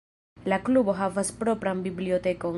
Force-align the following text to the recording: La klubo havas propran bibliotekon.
La 0.53 0.57
klubo 0.69 0.95
havas 1.01 1.31
propran 1.43 1.85
bibliotekon. 1.91 2.49